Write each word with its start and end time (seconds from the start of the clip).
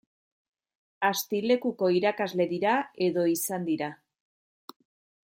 Asti-Lekuko 1.09 1.91
irakasle 1.97 2.47
dira 2.53 2.73
edo 3.09 3.29
izan 3.35 3.69
dira. 3.69 3.91